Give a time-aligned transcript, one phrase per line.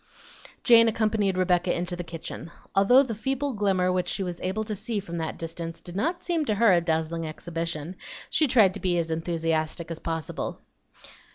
[0.63, 2.49] Jane accompanied Rebecca into the kitchen.
[2.73, 6.23] Although the feeble glimmer which she was able to see from that distance did not
[6.23, 7.95] seem to her a dazzling exhibition,
[8.27, 10.59] she tried to be as enthusiastic as possible.